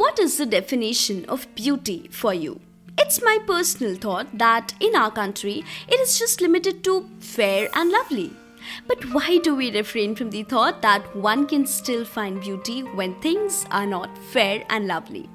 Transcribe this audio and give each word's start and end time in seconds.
What 0.00 0.18
is 0.18 0.38
the 0.38 0.46
definition 0.46 1.26
of 1.26 1.46
beauty 1.54 2.08
for 2.10 2.32
you? 2.32 2.58
It's 2.96 3.22
my 3.22 3.36
personal 3.46 3.96
thought 3.96 4.28
that 4.38 4.72
in 4.80 4.96
our 4.96 5.10
country, 5.10 5.62
it 5.88 6.00
is 6.00 6.18
just 6.18 6.40
limited 6.40 6.82
to 6.84 7.06
fair 7.18 7.68
and 7.74 7.90
lovely. 7.90 8.32
But 8.86 9.04
why 9.12 9.40
do 9.42 9.54
we 9.54 9.70
refrain 9.70 10.14
from 10.14 10.30
the 10.30 10.44
thought 10.44 10.80
that 10.80 11.14
one 11.14 11.46
can 11.46 11.66
still 11.66 12.06
find 12.06 12.40
beauty 12.40 12.80
when 12.80 13.20
things 13.20 13.66
are 13.70 13.84
not 13.84 14.16
fair 14.32 14.64
and 14.70 14.86
lovely? 14.86 15.28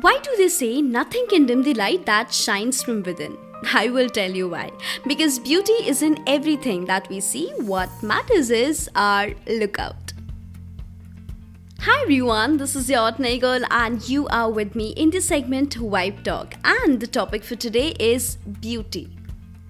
Why 0.00 0.18
do 0.20 0.34
they 0.36 0.48
say 0.48 0.82
nothing 0.82 1.28
can 1.28 1.46
dim 1.46 1.62
the 1.62 1.74
light 1.74 2.04
that 2.06 2.34
shines 2.34 2.82
from 2.82 3.04
within? 3.04 3.38
I 3.72 3.88
will 3.88 4.08
tell 4.08 4.32
you 4.32 4.48
why. 4.48 4.72
Because 5.06 5.38
beauty 5.38 5.78
is 5.94 6.02
in 6.02 6.24
everything 6.26 6.86
that 6.86 7.08
we 7.08 7.20
see. 7.20 7.52
What 7.58 8.02
matters 8.02 8.50
is 8.50 8.90
our 8.96 9.30
lookout. 9.46 10.07
Hi 11.82 12.02
everyone, 12.02 12.56
this 12.56 12.74
is 12.74 12.90
your 12.90 13.12
girl 13.12 13.60
and 13.70 14.06
you 14.08 14.26
are 14.28 14.50
with 14.50 14.74
me 14.74 14.88
in 14.96 15.10
the 15.10 15.20
segment 15.20 15.76
Vibe 15.76 16.24
Talk 16.24 16.54
and 16.64 16.98
the 16.98 17.06
topic 17.06 17.44
for 17.44 17.54
today 17.54 17.90
is 18.00 18.36
beauty. 18.60 19.16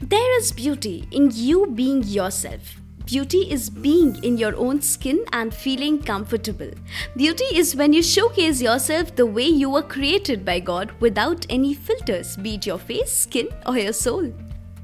There 0.00 0.38
is 0.38 0.50
beauty 0.50 1.06
in 1.12 1.30
you 1.34 1.66
being 1.66 2.02
yourself. 2.04 2.76
Beauty 3.04 3.50
is 3.50 3.68
being 3.68 4.16
in 4.24 4.38
your 4.38 4.56
own 4.56 4.80
skin 4.80 5.22
and 5.34 5.52
feeling 5.52 6.02
comfortable. 6.02 6.70
Beauty 7.16 7.44
is 7.54 7.76
when 7.76 7.92
you 7.92 8.02
showcase 8.02 8.62
yourself 8.62 9.14
the 9.14 9.26
way 9.26 9.46
you 9.46 9.68
were 9.68 9.82
created 9.82 10.42
by 10.42 10.58
God 10.58 10.92
without 11.00 11.44
any 11.50 11.74
filters, 11.74 12.34
be 12.38 12.54
it 12.54 12.64
your 12.64 12.78
face, 12.78 13.12
skin, 13.12 13.48
or 13.66 13.76
your 13.76 13.92
soul. 13.92 14.32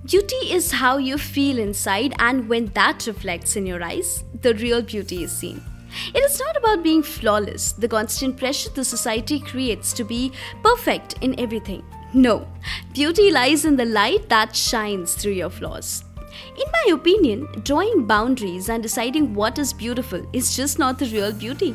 Beauty 0.05 0.52
is 0.52 0.70
how 0.70 0.98
you 0.98 1.16
feel 1.16 1.58
inside, 1.58 2.14
and 2.19 2.46
when 2.46 2.66
that 2.74 3.06
reflects 3.06 3.56
in 3.56 3.64
your 3.64 3.83
eyes, 3.83 4.22
the 4.42 4.55
real 4.55 4.83
beauty 4.83 5.24
is 5.24 5.33
seen. 5.33 5.62
It 6.14 6.24
is 6.24 6.38
not 6.38 6.56
about 6.56 6.82
being 6.82 7.02
flawless, 7.02 7.73
the 7.73 7.88
constant 7.88 8.36
pressure 8.36 8.70
the 8.70 8.84
society 8.84 9.41
creates 9.41 9.92
to 9.95 10.05
be 10.05 10.32
perfect 10.62 11.14
in 11.20 11.38
everything. 11.41 11.84
No, 12.12 12.46
beauty 12.92 13.30
lies 13.30 13.64
in 13.64 13.77
the 13.77 13.84
light 13.84 14.28
that 14.28 14.55
shines 14.56 15.14
through 15.14 15.33
your 15.33 15.50
flaws. 15.50 16.05
In 16.56 16.64
my 16.72 16.92
opinion, 16.94 17.48
drawing 17.64 18.06
boundaries 18.06 18.69
and 18.69 18.83
deciding 18.83 19.34
what 19.34 19.58
is 19.58 19.72
beautiful 19.72 20.24
is 20.33 20.56
just 20.56 20.78
not 20.78 20.98
the 20.98 21.06
real 21.06 21.33
beauty. 21.33 21.74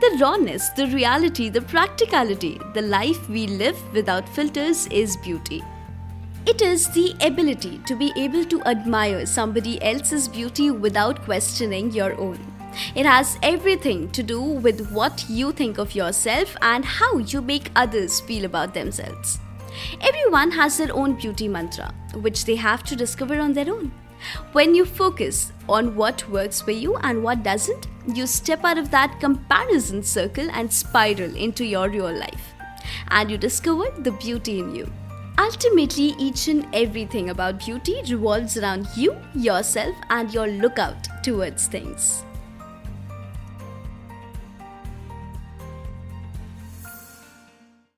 The 0.00 0.18
rawness, 0.20 0.68
the 0.70 0.86
reality, 0.86 1.48
the 1.48 1.60
practicality, 1.60 2.60
the 2.72 2.82
life 2.82 3.28
we 3.28 3.46
live 3.46 3.76
without 3.92 4.28
filters 4.28 4.86
is 4.88 5.16
beauty. 5.18 5.62
It 6.46 6.60
is 6.60 6.88
the 6.90 7.14
ability 7.20 7.80
to 7.86 7.96
be 7.96 8.12
able 8.16 8.44
to 8.44 8.62
admire 8.64 9.26
somebody 9.26 9.82
else's 9.82 10.28
beauty 10.28 10.70
without 10.70 11.22
questioning 11.22 11.90
your 11.90 12.18
own. 12.20 12.53
It 12.94 13.06
has 13.06 13.38
everything 13.42 14.10
to 14.12 14.22
do 14.22 14.40
with 14.40 14.90
what 14.90 15.24
you 15.28 15.52
think 15.52 15.78
of 15.78 15.94
yourself 15.94 16.56
and 16.62 16.84
how 16.84 17.18
you 17.18 17.40
make 17.40 17.70
others 17.76 18.20
feel 18.20 18.44
about 18.44 18.74
themselves. 18.74 19.38
Everyone 20.00 20.50
has 20.52 20.78
their 20.78 20.94
own 20.94 21.14
beauty 21.14 21.48
mantra, 21.48 21.92
which 22.14 22.44
they 22.44 22.56
have 22.56 22.82
to 22.84 22.96
discover 22.96 23.40
on 23.40 23.52
their 23.52 23.72
own. 23.72 23.92
When 24.52 24.74
you 24.74 24.84
focus 24.84 25.52
on 25.68 25.96
what 25.96 26.28
works 26.30 26.60
for 26.60 26.70
you 26.70 26.96
and 26.96 27.22
what 27.22 27.42
doesn't, 27.42 27.88
you 28.14 28.26
step 28.26 28.64
out 28.64 28.78
of 28.78 28.90
that 28.90 29.20
comparison 29.20 30.02
circle 30.02 30.48
and 30.52 30.72
spiral 30.72 31.34
into 31.36 31.64
your 31.64 31.88
real 31.88 32.12
life. 32.12 32.52
And 33.08 33.30
you 33.30 33.38
discover 33.38 33.90
the 33.98 34.12
beauty 34.12 34.60
in 34.60 34.74
you. 34.74 34.92
Ultimately, 35.38 36.14
each 36.18 36.48
and 36.48 36.66
everything 36.72 37.30
about 37.30 37.58
beauty 37.58 38.00
revolves 38.08 38.56
around 38.56 38.86
you, 38.94 39.16
yourself, 39.34 39.96
and 40.08 40.32
your 40.32 40.46
lookout 40.46 41.08
towards 41.24 41.66
things. 41.66 42.22